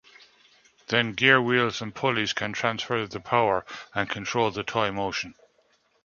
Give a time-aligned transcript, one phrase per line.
[0.87, 3.63] Then gear wheels and pulleys can transfer the power
[3.93, 5.35] and control the toy motion.